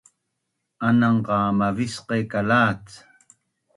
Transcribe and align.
anang 0.87 1.19
qa 1.27 1.37
mavicqe’ 1.59 2.17
kalacc 2.31 2.87